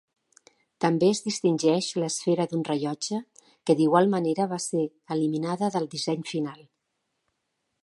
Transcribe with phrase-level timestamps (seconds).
[0.85, 3.21] També es distingeix l'esfera d'un rellotge,
[3.69, 6.67] que d'igual manera va ser eliminada del disseny final.